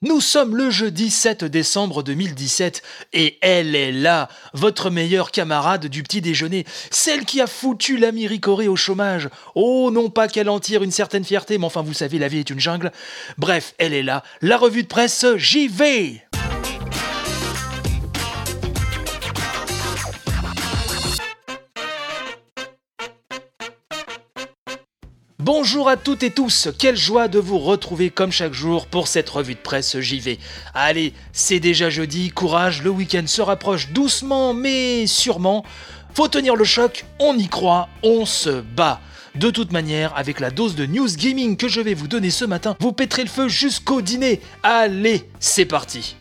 [0.00, 2.82] Nous sommes le jeudi 7 décembre 2017
[3.14, 8.28] et elle est là, votre meilleure camarade du petit déjeuner, celle qui a foutu l'ami
[8.28, 9.28] Ricoré au chômage.
[9.56, 12.38] Oh, non pas qu'elle en tire une certaine fierté, mais enfin vous savez, la vie
[12.38, 12.92] est une jungle.
[13.38, 16.22] Bref, elle est là, la revue de presse, j'y vais
[25.50, 29.30] Bonjour à toutes et tous, quelle joie de vous retrouver comme chaque jour pour cette
[29.30, 30.38] revue de presse JV.
[30.74, 35.64] Allez, c'est déjà jeudi, courage, le week-end se rapproche doucement mais sûrement.
[36.12, 39.00] Faut tenir le choc, on y croit, on se bat.
[39.36, 42.44] De toute manière, avec la dose de news gaming que je vais vous donner ce
[42.44, 44.42] matin, vous pétrez le feu jusqu'au dîner.
[44.62, 46.16] Allez, c'est parti.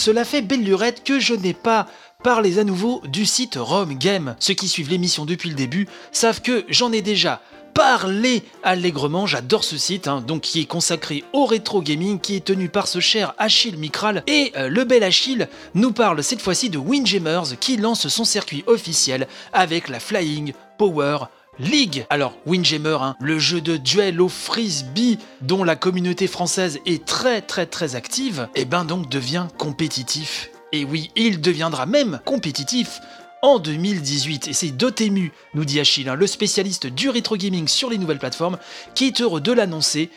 [0.00, 1.86] Cela fait belle lurette que je n'ai pas
[2.24, 4.34] parlé à nouveau du site Rome Game.
[4.38, 7.42] Ceux qui suivent l'émission depuis le début savent que j'en ai déjà
[7.74, 12.46] parlé allègrement, j'adore ce site, hein, donc qui est consacré au rétro gaming, qui est
[12.46, 14.22] tenu par ce cher Achille Micral.
[14.26, 18.64] Et euh, le bel Achille nous parle cette fois-ci de Windjammers qui lance son circuit
[18.66, 21.18] officiel avec la Flying Power
[21.60, 22.06] League.
[22.10, 27.42] Alors, Windjammer, hein, le jeu de duel au frisbee dont la communauté française est très
[27.42, 30.50] très très active, et eh ben donc devient compétitif.
[30.72, 33.00] Et oui, il deviendra même compétitif
[33.42, 34.48] en 2018.
[34.48, 38.18] Et c'est Dotemu, nous dit Achille, hein, le spécialiste du rétro gaming sur les nouvelles
[38.18, 38.58] plateformes,
[38.94, 40.10] qui est heureux de l'annoncer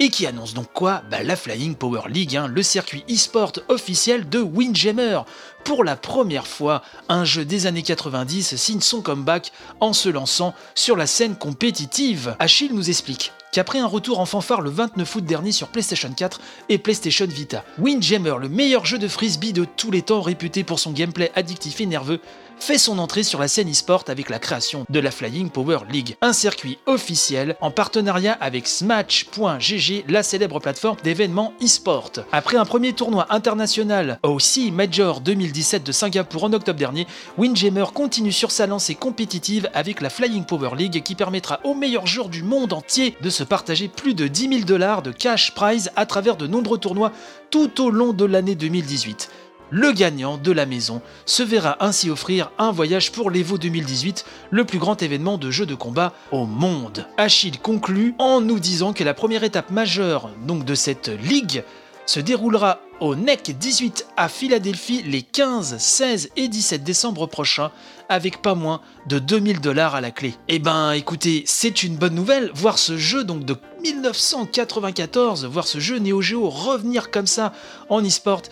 [0.00, 1.02] et qui annonce donc quoi?
[1.10, 5.20] Bah, La Flying Power League, hein, le circuit e-sport officiel de Windjammer.
[5.62, 10.54] Pour la première fois, un jeu des années 90 signe son comeback en se lançant
[10.74, 12.34] sur la scène compétitive.
[12.38, 16.40] Achille nous explique qu'après un retour en fanfare le 29 août dernier sur PlayStation 4
[16.70, 20.78] et PlayStation Vita, Windjammer, le meilleur jeu de frisbee de tous les temps réputé pour
[20.78, 22.20] son gameplay addictif et nerveux,
[22.62, 26.16] fait son entrée sur la scène e-sport avec la création de la Flying Power League,
[26.20, 32.12] un circuit officiel en partenariat avec Smatch.gg, la célèbre plateforme d'événements e-sport.
[32.32, 37.06] Après un premier tournoi international au Sea Major 2017 de Singapour en octobre dernier,
[37.38, 42.06] Windjammer continue sur sa lancée compétitive avec la Flying Power League qui permettra aux meilleurs
[42.06, 45.90] joueurs du monde entier de se partager plus de 10 000 dollars de cash prize
[45.96, 47.12] à travers de nombreux tournois
[47.50, 49.28] tout au long de l'année 2018.
[49.70, 54.64] Le gagnant de la maison se verra ainsi offrir un voyage pour l'Evo 2018, le
[54.64, 57.06] plus grand événement de jeux de combat au monde.
[57.16, 61.62] Achille conclut en nous disant que la première étape majeure donc de cette ligue
[62.04, 67.70] se déroulera au NEC 18 à Philadelphie les 15, 16 et 17 décembre prochains
[68.08, 70.34] avec pas moins de 2000 dollars à la clé.
[70.48, 75.78] Eh ben écoutez, c'est une bonne nouvelle, voir ce jeu donc de 1994, voir ce
[75.78, 77.52] jeu Neo Geo revenir comme ça
[77.88, 78.42] en e-sport,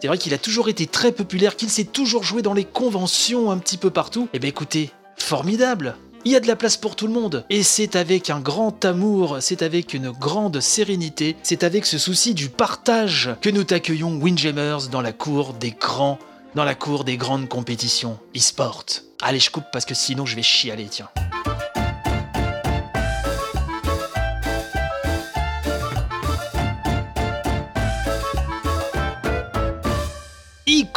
[0.00, 3.50] c'est vrai qu'il a toujours été très populaire, qu'il s'est toujours joué dans les conventions
[3.50, 4.28] un petit peu partout.
[4.32, 7.46] Eh bien écoutez, formidable il y a de la place pour tout le monde.
[7.48, 12.34] Et c'est avec un grand amour, c'est avec une grande sérénité, c'est avec ce souci
[12.34, 16.18] du partage que nous t'accueillons Windjammers dans la cour des grands,
[16.54, 18.84] dans la cour des grandes compétitions e-sport.
[19.22, 21.08] Allez, je coupe parce que sinon je vais chialer, tiens.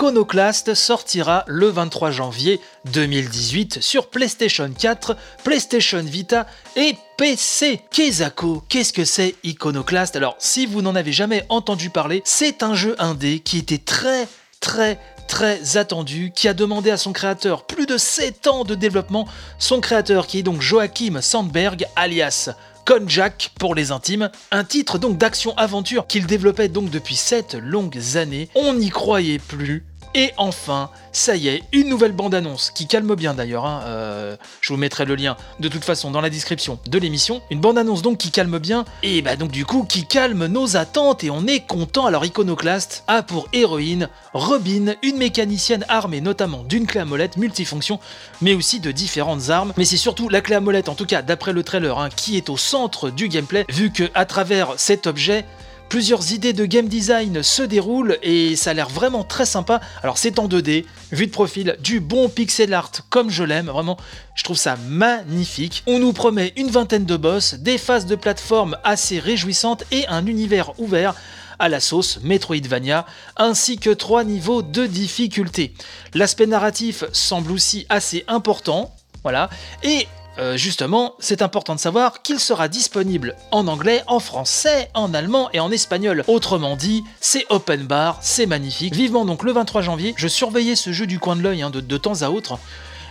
[0.03, 2.59] Iconoclast sortira le 23 janvier
[2.91, 5.15] 2018 sur PlayStation 4,
[5.45, 7.79] PlayStation Vita et PC.
[7.89, 10.17] Kezako, qu'est-ce que c'est Iconoclast?
[10.17, 14.27] Alors, si vous n'en avez jamais entendu parler, c'est un jeu indé qui était très
[14.59, 14.99] très
[15.29, 19.25] très attendu, qui a demandé à son créateur plus de 7 ans de développement,
[19.57, 22.49] son créateur qui est donc Joachim Sandberg alias
[22.85, 28.49] Konjak pour les intimes, un titre donc d'action-aventure qu'il développait donc depuis 7 longues années.
[28.55, 29.85] On n'y croyait plus.
[30.15, 33.65] Et enfin, ça y est, une nouvelle bande-annonce qui calme bien d'ailleurs.
[33.65, 37.41] Hein, euh, je vous mettrai le lien de toute façon dans la description de l'émission.
[37.49, 41.23] Une bande-annonce donc qui calme bien et bah donc du coup qui calme nos attentes
[41.23, 42.05] et on est content.
[42.05, 47.99] Alors Iconoclast a pour héroïne Robin, une mécanicienne armée notamment d'une clé à molette multifonction,
[48.41, 49.73] mais aussi de différentes armes.
[49.77, 52.37] Mais c'est surtout la clé à molette, en tout cas d'après le trailer, hein, qui
[52.37, 55.45] est au centre du gameplay, vu que à travers cet objet,
[55.93, 59.79] Plusieurs idées de game design se déroulent et ça a l'air vraiment très sympa.
[60.01, 63.97] Alors c'est en 2D, vue de profil, du bon pixel art comme je l'aime, vraiment,
[64.33, 65.83] je trouve ça magnifique.
[65.85, 70.25] On nous promet une vingtaine de boss, des phases de plateforme assez réjouissantes et un
[70.25, 71.13] univers ouvert
[71.59, 73.05] à la sauce Metroidvania,
[73.37, 75.75] ainsi que trois niveaux de difficulté.
[76.15, 79.47] L'aspect narratif semble aussi assez important, voilà,
[79.83, 80.07] et
[80.39, 85.49] euh, justement, c'est important de savoir qu'il sera disponible en anglais, en français, en allemand
[85.53, 86.23] et en espagnol.
[86.27, 88.95] Autrement dit, c'est open bar, c'est magnifique.
[88.95, 91.97] Vivement donc le 23 janvier, je surveillais ce jeu du coin de l'œil hein, de,
[91.97, 92.57] temps à autre.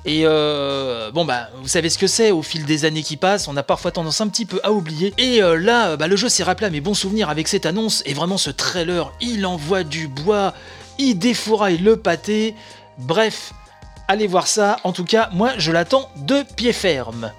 [0.05, 3.47] Et euh, bon bah vous savez ce que c'est au fil des années qui passent,
[3.47, 5.15] on a parfois tendance un petit peu à oublier.
[5.17, 8.03] Et euh, là, bah, le jeu s'est rappelé à mes bons souvenirs avec cette annonce
[8.05, 10.55] et vraiment ce trailer, il envoie du bois,
[10.99, 12.57] il défouraille le pâté.
[12.99, 13.53] Bref,
[14.09, 14.79] allez voir ça.
[14.85, 17.33] En tout cas, moi je l'attends de pied ferme.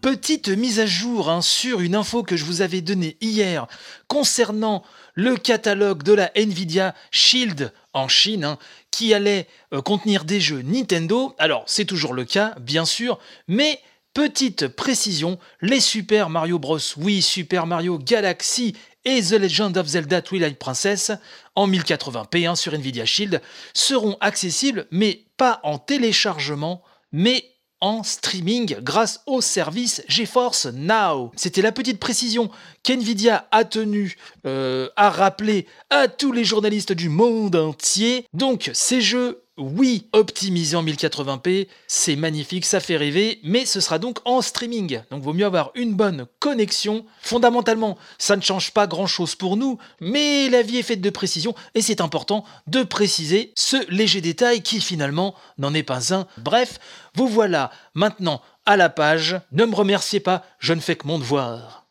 [0.00, 3.66] Petite mise à jour hein, sur une info que je vous avais donnée hier
[4.08, 4.82] concernant
[5.14, 8.58] le catalogue de la Nvidia Shield en Chine, hein,
[8.90, 11.34] qui allait euh, contenir des jeux Nintendo.
[11.38, 13.18] Alors, c'est toujours le cas, bien sûr,
[13.48, 13.80] mais
[14.14, 16.78] petite précision, les Super Mario Bros.
[16.96, 21.12] Oui, Super Mario Galaxy et The Legend of Zelda Twilight Princess
[21.54, 23.40] en 1080p hein, sur Nvidia Shield
[23.74, 26.82] seront accessibles, mais pas en téléchargement,
[27.12, 27.52] mais
[27.82, 31.32] en streaming grâce au service GeForce Now.
[31.34, 32.48] C'était la petite précision
[32.84, 34.16] qu'NVIDIA a tenu
[34.46, 38.24] euh, à rappeler à tous les journalistes du monde entier.
[38.32, 43.98] Donc ces jeux oui, optimisé en 1080p, c'est magnifique, ça fait rêver, mais ce sera
[43.98, 45.02] donc en streaming.
[45.10, 47.04] Donc vaut mieux avoir une bonne connexion.
[47.20, 51.54] Fondamentalement, ça ne change pas grand-chose pour nous, mais la vie est faite de précision
[51.74, 56.26] et c'est important de préciser ce léger détail qui finalement n'en est pas un.
[56.38, 56.78] Bref,
[57.14, 59.38] vous voilà maintenant à la page.
[59.52, 61.81] Ne me remerciez pas, je ne fais que mon devoir.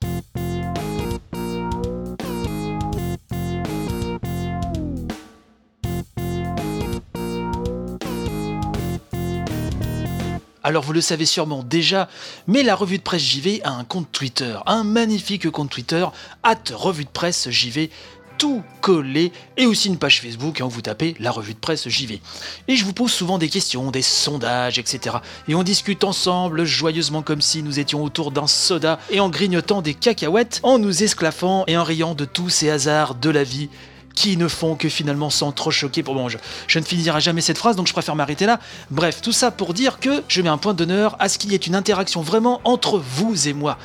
[10.72, 12.08] Alors vous le savez sûrement déjà,
[12.48, 16.06] mais la revue de presse JV a un compte Twitter, un magnifique compte Twitter,
[16.44, 17.90] at revue de presse JV,
[18.38, 22.22] tout collé, et aussi une page Facebook, vous tapez la revue de presse JV.
[22.70, 25.18] Et je vous pose souvent des questions, des sondages, etc.
[25.50, 29.82] Et on discute ensemble, joyeusement comme si nous étions autour d'un soda, et en grignotant
[29.82, 33.68] des cacahuètes, en nous esclaffant et en riant de tous ces hasards de la vie
[34.14, 36.04] qui ne font que finalement sans trop choquer.
[36.04, 36.38] Pour bon, je,
[36.68, 38.60] je ne finirai jamais cette phrase, donc je préfère m'arrêter là.
[38.90, 41.56] Bref, tout ça pour dire que je mets un point d'honneur à ce qu'il y
[41.56, 43.78] ait une interaction vraiment entre vous et moi.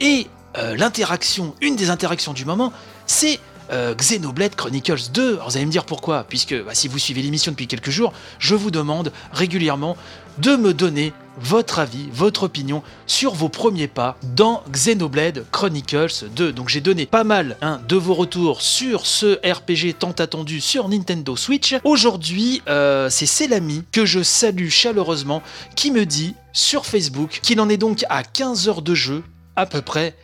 [0.00, 2.72] Et euh, l'interaction, une des interactions du moment,
[3.06, 3.40] c'est
[3.72, 5.34] euh, Xenoblade Chronicles 2.
[5.34, 8.12] Alors vous allez me dire pourquoi, puisque bah, si vous suivez l'émission depuis quelques jours,
[8.38, 9.96] je vous demande régulièrement
[10.38, 16.52] de me donner votre avis, votre opinion sur vos premiers pas dans Xenoblade Chronicles 2.
[16.52, 20.88] Donc j'ai donné pas mal hein, de vos retours sur ce RPG tant attendu sur
[20.88, 21.74] Nintendo Switch.
[21.84, 25.42] Aujourd'hui, euh, c'est Selami que je salue chaleureusement
[25.76, 29.24] qui me dit sur Facebook qu'il en est donc à 15 heures de jeu
[29.56, 30.14] à peu près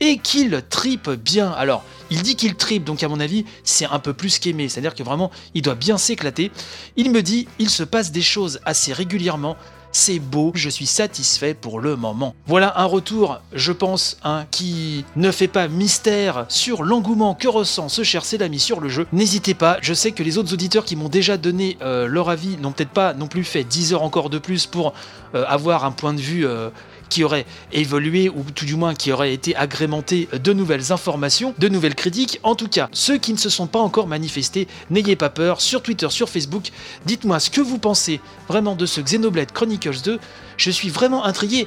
[0.00, 1.50] et qu'il tripe bien.
[1.50, 4.94] Alors, il dit qu'il tripe, donc à mon avis, c'est un peu plus qu'aimé, c'est-à-dire
[4.94, 6.50] que vraiment, il doit bien s'éclater.
[6.96, 9.56] Il me dit, il se passe des choses assez régulièrement.
[9.92, 12.34] C'est beau, je suis satisfait pour le moment.
[12.46, 17.88] Voilà un retour, je pense, hein, qui ne fait pas mystère sur l'engouement que ressent
[17.88, 19.06] ce cher Selami sur le jeu.
[19.12, 22.56] N'hésitez pas, je sais que les autres auditeurs qui m'ont déjà donné euh, leur avis
[22.56, 24.94] n'ont peut-être pas non plus fait 10 heures encore de plus pour
[25.34, 26.70] euh, avoir un point de vue euh,
[27.10, 31.68] qui aurait évolué ou tout du moins qui aurait été agrémenté de nouvelles informations, de
[31.68, 32.40] nouvelles critiques.
[32.42, 35.82] En tout cas, ceux qui ne se sont pas encore manifestés, n'ayez pas peur, sur
[35.82, 36.70] Twitter, sur Facebook,
[37.04, 40.18] dites-moi ce que vous pensez vraiment de ce Xenoblade Chronicles 2.
[40.56, 41.66] Je suis vraiment intrigué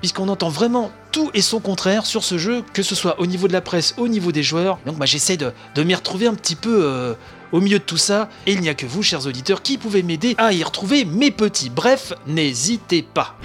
[0.00, 3.48] puisqu'on entend vraiment tout et son contraire sur ce jeu, que ce soit au niveau
[3.48, 4.78] de la presse, au niveau des joueurs.
[4.86, 7.14] Donc bah, j'essaie de, m'y retrouver un petit peu euh,
[7.52, 10.02] au milieu de tout ça, et il n'y a que vous, chers auditeurs, qui pouvez
[10.02, 11.70] m'aider à y retrouver mes petits.
[11.70, 13.36] Bref, n'hésitez pas.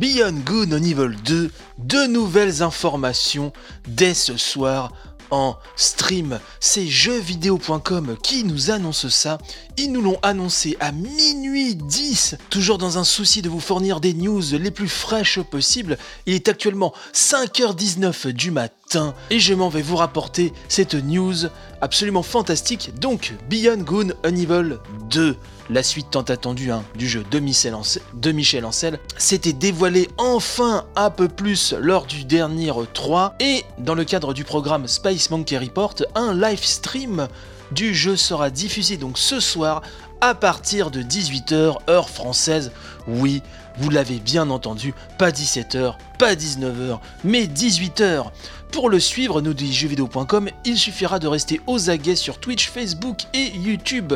[0.00, 3.52] Beyond Good on Evil 2, de nouvelles informations
[3.86, 4.92] dès ce soir
[5.30, 6.40] en stream.
[6.58, 9.36] C'est jeuxvideo.com qui nous annonce ça.
[9.76, 14.14] Ils nous l'ont annoncé à minuit 10, toujours dans un souci de vous fournir des
[14.14, 15.98] news les plus fraîches possibles.
[16.24, 21.36] Il est actuellement 5h19 du matin et je m'en vais vous rapporter cette news
[21.82, 22.98] absolument fantastique.
[22.98, 24.78] Donc, Beyond Good Evil
[25.10, 25.36] 2
[25.70, 31.28] la suite tant attendue hein, du jeu de Michel, Ancel, s'était dévoilée enfin un peu
[31.28, 36.34] plus lors du dernier 3 et dans le cadre du programme Space Monkey Report, un
[36.34, 37.28] live stream
[37.70, 39.82] du jeu sera diffusé donc ce soir
[40.20, 42.72] à partir de 18h heure française.
[43.06, 43.42] Oui,
[43.80, 48.26] vous l'avez bien entendu, pas 17h, pas 19h, mais 18h.
[48.70, 53.22] Pour le suivre, nous dit jeuxvideo.com, il suffira de rester aux aguets sur Twitch, Facebook
[53.34, 54.12] et YouTube.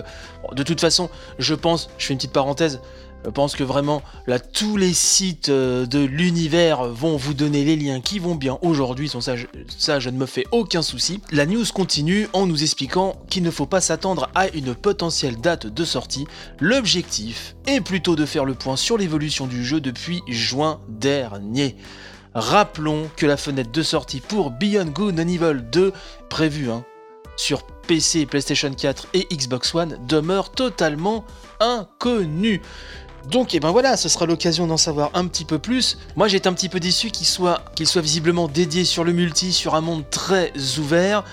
[0.52, 2.80] De toute façon, je pense, je fais une petite parenthèse,
[3.30, 8.00] pense que vraiment, là, tous les sites euh, de l'univers vont vous donner les liens
[8.00, 9.08] qui vont bien aujourd'hui.
[9.08, 9.34] Ça,
[9.78, 11.20] ça, je ne me fais aucun souci.
[11.30, 15.66] La news continue en nous expliquant qu'il ne faut pas s'attendre à une potentielle date
[15.66, 16.26] de sortie.
[16.60, 21.76] L'objectif est plutôt de faire le point sur l'évolution du jeu depuis juin dernier.
[22.34, 25.92] Rappelons que la fenêtre de sortie pour Beyond Good and Evil 2,
[26.28, 26.84] prévue hein,
[27.36, 31.24] sur PC, PlayStation 4 et Xbox One, demeure totalement
[31.60, 32.60] inconnue.
[33.30, 35.98] Donc, et eh ben voilà, ce sera l'occasion d'en savoir un petit peu plus.
[36.14, 39.74] Moi, j'étais un petit peu déçu qu'il soit, soit visiblement dédié sur le multi, sur
[39.74, 41.24] un monde très ouvert.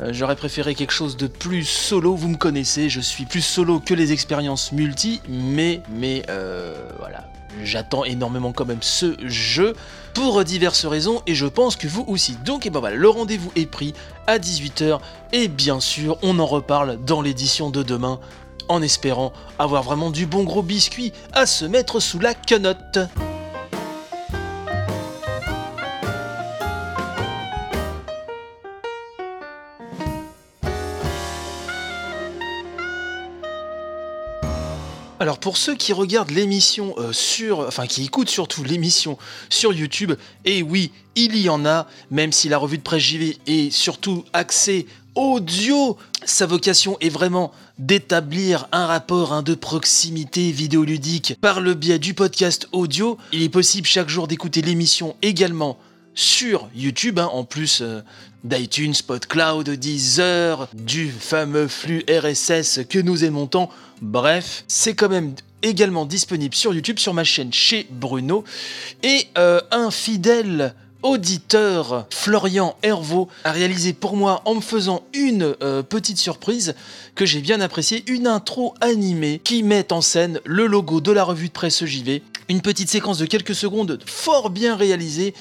[0.00, 2.14] Euh, j'aurais préféré quelque chose de plus solo.
[2.14, 7.28] Vous me connaissez, je suis plus solo que les expériences multi, mais, mais euh, voilà,
[7.62, 9.74] j'attends énormément quand même ce jeu
[10.14, 12.36] pour diverses raisons et je pense que vous aussi.
[12.44, 13.94] Donc, et eh ben le rendez-vous est pris
[14.26, 15.00] à 18h
[15.32, 18.20] et bien sûr, on en reparle dans l'édition de demain
[18.68, 22.98] en espérant avoir vraiment du bon gros biscuit à se mettre sous la quenotte.
[35.20, 39.18] Alors pour ceux qui regardent l'émission euh, sur, enfin qui écoutent surtout l'émission
[39.50, 40.14] sur YouTube,
[40.46, 44.24] et oui, il y en a, même si la revue de presse JV est surtout
[44.32, 45.98] axée audio.
[46.24, 52.66] Sa vocation est vraiment d'établir un rapport de proximité vidéoludique par le biais du podcast
[52.72, 53.18] audio.
[53.32, 55.78] Il est possible chaque jour d'écouter l'émission également
[56.14, 58.00] sur YouTube, hein, en plus euh,
[58.44, 63.70] d'iTunes, PodCloud, Deezer, du fameux flux RSS que nous aimons tant.
[64.02, 68.44] Bref, c'est quand même également disponible sur YouTube, sur ma chaîne chez Bruno.
[69.02, 75.54] Et euh, un fidèle auditeur Florian Hervaux a réalisé pour moi en me faisant une
[75.62, 76.74] euh, petite surprise
[77.14, 81.24] que j'ai bien appréciée, une intro animée qui met en scène le logo de la
[81.24, 85.34] revue de presse JV, une petite séquence de quelques secondes fort bien réalisée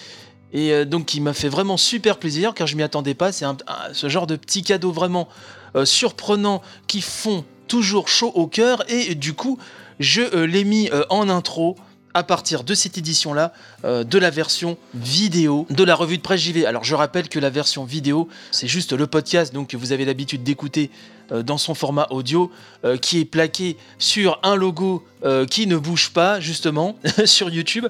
[0.53, 3.45] et euh, donc qui m'a fait vraiment super plaisir car je m'y attendais pas, c'est
[3.93, 5.27] ce genre de petits cadeaux vraiment
[5.75, 9.57] euh, surprenants qui font toujours chaud au cœur et du coup
[9.99, 11.75] je l'ai mis en intro
[12.13, 13.53] à partir de cette édition-là,
[13.85, 16.65] euh, de la version vidéo de la revue de presse JV.
[16.65, 20.43] Alors je rappelle que la version vidéo, c'est juste le podcast donc vous avez l'habitude
[20.43, 22.51] d'écouter euh, dans son format audio,
[22.85, 25.03] euh, qui est plaqué sur un logo
[25.51, 26.95] qui ne bouge pas justement
[27.25, 27.87] sur YouTube.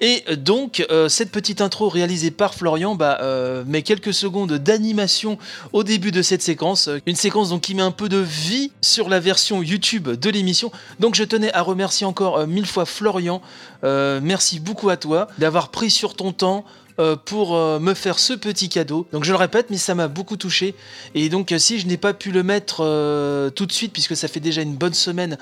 [0.00, 3.20] Et donc cette petite intro réalisée par Florian bah,
[3.66, 5.36] met quelques secondes d'animation
[5.72, 9.08] au début de cette séquence, une séquence donc qui met un peu de vie sur
[9.08, 10.70] la version YouTube de l'émission.
[11.00, 13.42] Donc je tenais à remercier encore mille fois Florian
[13.84, 16.64] euh, merci beaucoup à toi d'avoir pris sur ton temps
[17.00, 19.06] euh, pour euh, me faire ce petit cadeau.
[19.10, 20.74] Donc je le répète, mais ça m'a beaucoup touché.
[21.14, 22.78] Et donc si je n'ai pas pu le mettre
[23.54, 25.38] tout de suite, puisque ça fait déjà une bonne semaine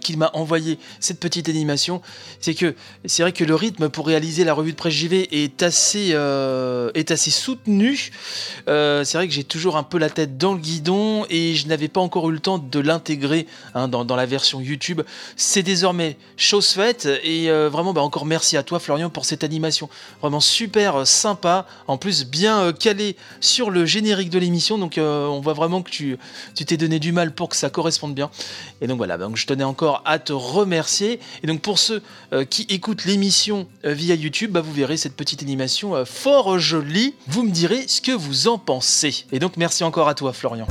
[0.00, 2.02] qu'il m'a envoyé cette petite animation,
[2.40, 5.62] c'est que c'est vrai que le rythme pour réaliser la revue de presse JV est
[5.62, 8.10] assez, est assez soutenu.
[8.66, 11.88] c'est vrai que j'ai toujours un peu la tête dans le guidon et je n'avais
[11.88, 15.02] pas encore eu le temps de l'intégrer hein, dans, dans, la version YouTube.
[15.36, 19.88] C'est désormais chose faite et vraiment bah, encore merci à toi Florian pour cette animation.
[20.20, 24.98] Vraiment super euh, sympa, en plus bien euh, calé sur le générique de l'émission, donc
[24.98, 26.18] euh, on voit vraiment que tu
[26.54, 28.30] t'es donné du mal pour que ça corresponde bien.
[28.80, 31.20] Et donc voilà, donc je tenais encore à te remercier.
[31.42, 32.02] Et donc pour ceux
[32.48, 37.14] qui écoutent l'émission via YouTube, bah, vous verrez cette petite animation fort jolie.
[37.26, 39.26] Vous me direz ce que vous en pensez.
[39.32, 40.66] Et donc merci encore à toi Florian.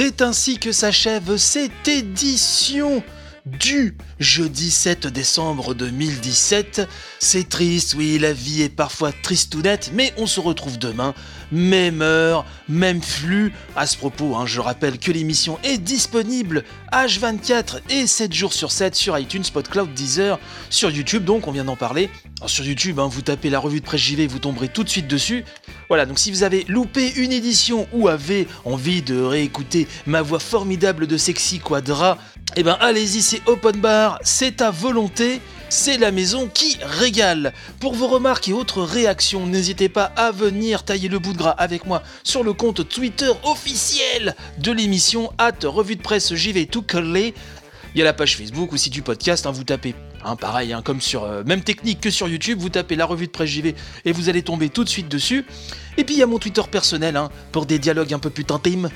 [0.00, 3.02] C'est ainsi que s'achève cette édition
[3.46, 6.88] du jeudi 7 décembre 2017.
[7.18, 11.14] C'est triste, oui, la vie est parfois triste ou nette, mais on se retrouve demain
[11.50, 13.52] même heure, même flux.
[13.76, 18.70] À ce propos, hein, je rappelle que l'émission est disponible H24 et 7 jours sur
[18.70, 20.38] 7 sur iTunes, Spotcloud, Deezer,
[20.70, 22.10] sur YouTube, donc on vient d'en parler.
[22.46, 25.08] sur YouTube, hein, vous tapez la revue de presse JV, vous tomberez tout de suite
[25.08, 25.44] dessus.
[25.88, 30.38] Voilà, donc si vous avez loupé une édition ou avez envie de réécouter ma voix
[30.38, 32.18] formidable de Sexy Quadra,
[32.56, 35.40] eh ben allez-y, c'est open bar, c'est à volonté
[35.70, 37.52] c'est la maison qui régale.
[37.80, 41.50] Pour vos remarques et autres réactions, n'hésitez pas à venir tailler le bout de gras
[41.50, 46.82] avec moi sur le compte Twitter officiel de l'émission at revue de presse JV tout
[46.82, 47.34] collé.
[47.94, 50.82] Il y a la page Facebook aussi du podcast, hein, vous tapez, hein, pareil, hein,
[50.84, 53.74] comme sur euh, même technique que sur YouTube, vous tapez la revue de presse JV
[54.04, 55.44] et vous allez tomber tout de suite dessus.
[55.96, 57.18] Et puis il y a mon Twitter personnel
[57.50, 58.90] pour des dialogues un peu plus intimes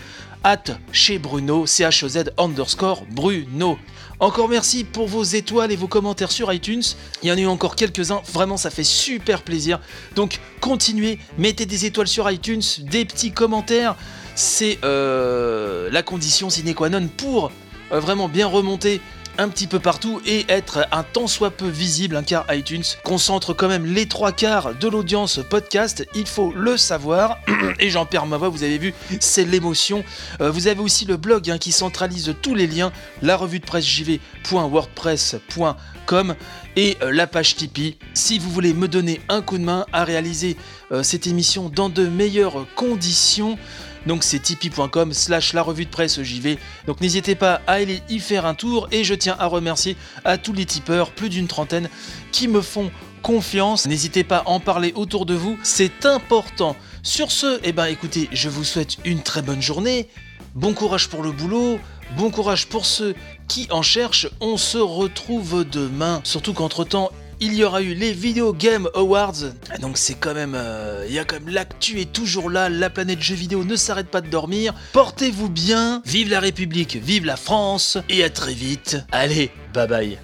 [0.45, 3.79] at chez Bruno, C-H-E-Z underscore Bruno.
[4.21, 6.83] Encore merci pour vos étoiles et vos commentaires sur iTunes.
[7.23, 9.81] Il y en a eu encore quelques-uns, vraiment ça fait super plaisir.
[10.15, 13.97] Donc continuez, mettez des étoiles sur iTunes, des petits commentaires.
[14.35, 17.51] C'est euh, la condition sine qua non pour
[17.93, 19.01] vraiment bien remonter
[19.39, 23.55] un petit peu partout et être un tant soit peu visible, hein, car iTunes concentre
[23.55, 27.39] quand même les trois quarts de l'audience podcast, il faut le savoir,
[27.81, 30.03] et j'en perds ma voix, vous avez vu, c'est l'émotion.
[30.41, 32.91] Euh, vous avez aussi le blog hein, qui centralise tous les liens,
[33.23, 36.35] la revue de presse jv.wordpress.com
[36.77, 37.97] et euh, la page Tipeee.
[38.15, 40.57] Si vous voulez me donner un coup de main à réaliser
[40.91, 43.59] euh, cette émission dans de meilleures conditions,
[44.07, 46.59] donc c'est tipeee.com slash la revue de presse JV.
[46.87, 50.39] Donc n'hésitez pas à aller y faire un tour et je tiens à remercier à
[50.39, 51.89] tous les tipeurs, plus d'une trentaine,
[52.33, 52.91] qui me font
[53.23, 53.87] confiance.
[53.87, 56.77] N'hésitez pas à en parler autour de vous, c'est important.
[57.03, 60.09] Sur ce, eh ben écoutez, je vous souhaite une très bonne journée.
[60.55, 61.79] Bon courage pour le boulot,
[62.17, 63.15] bon courage pour ceux
[63.49, 64.29] qui en cherchent.
[64.41, 66.21] On se retrouve demain.
[66.25, 67.11] Surtout qu'entre-temps,
[67.43, 69.53] il y aura eu les Video Game Awards.
[69.81, 72.69] Donc c'est quand même, euh, il y a quand même l'actu est toujours là.
[72.69, 74.75] La planète jeux vidéo ne s'arrête pas de dormir.
[74.93, 76.03] Portez-vous bien.
[76.07, 78.97] Vive la République, vive la France et à très vite.
[79.11, 80.19] Allez, bye bye.